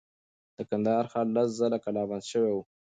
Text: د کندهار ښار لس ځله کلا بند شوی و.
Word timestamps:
د 0.55 0.57
کندهار 0.69 1.05
ښار 1.11 1.27
لس 1.35 1.49
ځله 1.59 1.77
کلا 1.83 2.03
بند 2.09 2.23
شوی 2.31 2.51
و. 2.53 2.59